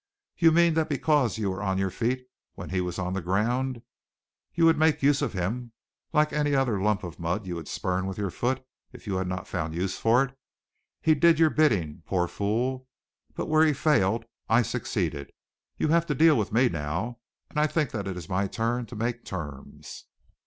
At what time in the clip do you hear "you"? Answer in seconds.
0.35-0.51, 1.37-1.51, 4.55-4.65, 7.45-7.53, 9.05-9.17, 15.77-15.89